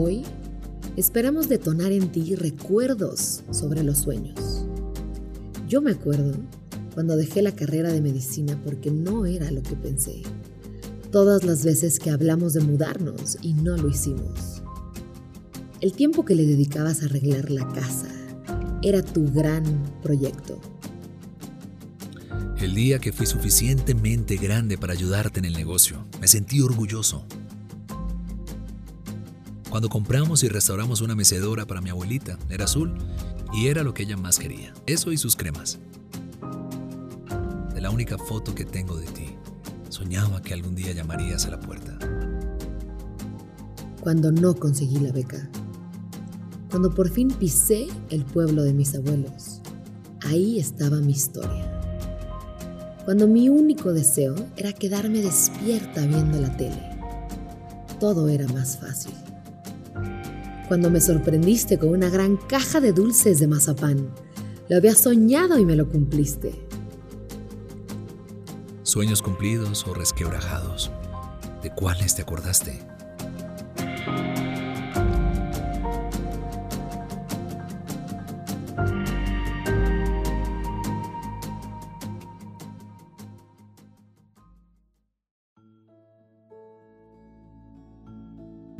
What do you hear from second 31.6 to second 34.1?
para mi abuelita, era azul y era lo que